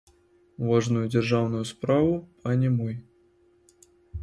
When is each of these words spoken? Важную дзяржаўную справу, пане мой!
Важную 0.69 1.03
дзяржаўную 1.15 1.61
справу, 1.73 2.17
пане 2.47 2.73
мой! 2.81 2.95